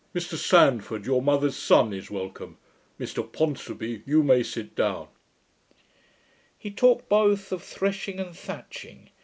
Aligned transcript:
Mr 0.15 0.33
Sandford, 0.35 1.05
your 1.05 1.21
mother's 1.21 1.55
son, 1.55 1.93
is 1.93 2.09
welcome! 2.09 2.57
Mr 2.99 3.21
Ponsonby, 3.21 4.01
you 4.03 4.23
may 4.23 4.41
sit 4.41 4.73
down.' 4.75 5.09
He 6.57 6.71
talked 6.71 7.07
both 7.07 7.51
of 7.51 7.61
threshing 7.61 8.19
and 8.19 8.35
thatching. 8.35 9.11